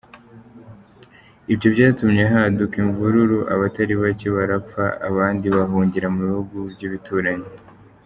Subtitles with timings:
[1.53, 7.49] Ibyo byatumye haduka imvururu abatari bake barapfa abandi bahungira mu bihugu by’ibituranyi.